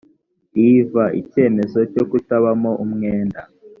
iv 0.69 0.93
icyemezo 1.21 1.79
cyo 1.93 2.03
kutabamo 2.09 2.71
umwenda 2.83 3.39